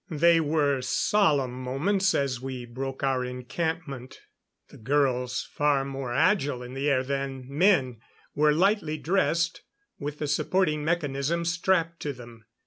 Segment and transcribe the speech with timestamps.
[0.09, 4.21] They were solemn moments as we broke our encampment.
[4.69, 7.99] The girls, far more agile in the air than men,
[8.33, 9.61] were lightly dressed,
[9.99, 12.45] with the supporting mechanism strapped to them.